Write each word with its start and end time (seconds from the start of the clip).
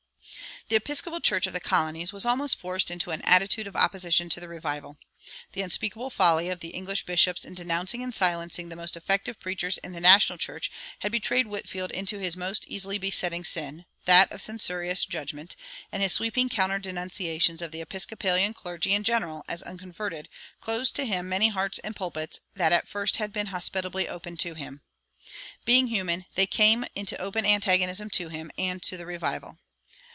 The 0.69 0.77
Episcopal 0.77 1.19
Church 1.19 1.47
of 1.47 1.51
the 1.53 1.59
colonies 1.59 2.13
was 2.13 2.25
almost 2.25 2.55
forced 2.57 2.89
into 2.89 3.11
an 3.11 3.21
attitude 3.23 3.67
of 3.67 3.75
opposition 3.75 4.29
to 4.29 4.39
the 4.39 4.47
revival. 4.47 4.97
The 5.51 5.61
unspeakable 5.63 6.09
folly 6.11 6.47
of 6.47 6.61
the 6.61 6.69
English 6.69 7.03
bishops 7.05 7.43
in 7.43 7.55
denouncing 7.55 8.01
and 8.01 8.15
silencing 8.15 8.69
the 8.69 8.77
most 8.77 8.95
effective 8.95 9.37
preachers 9.37 9.79
in 9.79 9.91
the 9.91 9.99
national 9.99 10.37
church 10.37 10.71
had 10.99 11.11
betrayed 11.11 11.47
Whitefield 11.47 11.91
into 11.91 12.19
his 12.19 12.37
most 12.37 12.65
easily 12.67 12.97
besetting 12.97 13.43
sin, 13.43 13.83
that 14.05 14.31
of 14.31 14.41
censorious 14.41 15.05
judgment, 15.05 15.57
and 15.91 16.01
his 16.01 16.13
sweeping 16.13 16.47
counter 16.47 16.79
denunciations 16.79 17.61
of 17.61 17.73
the 17.73 17.81
Episcopalian 17.81 18.53
clergy 18.53 18.93
in 18.93 19.03
general 19.03 19.43
as 19.49 19.61
unconverted 19.63 20.29
closed 20.61 20.95
to 20.95 21.05
him 21.05 21.27
many 21.27 21.49
hearts 21.49 21.79
and 21.79 21.97
pulpits 21.97 22.39
that 22.55 22.71
at 22.71 22.87
first 22.87 23.17
had 23.17 23.33
been 23.33 23.47
hospitably 23.47 24.07
open 24.07 24.37
to 24.37 24.53
him. 24.53 24.79
Being 25.65 25.87
human, 25.87 26.27
they 26.35 26.47
came 26.47 26.85
into 26.95 27.19
open 27.21 27.45
antagonism 27.45 28.09
to 28.11 28.29
him 28.29 28.51
and 28.57 28.81
to 28.83 28.95
the 28.95 29.05
revival. 29.05 29.57